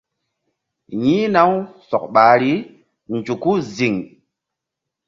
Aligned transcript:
Yi̧hna-u 1.01 1.57
sɔk 1.89 2.03
ɓahri 2.13 2.53
nzuku 3.15 3.51
ziŋ. 3.75 3.95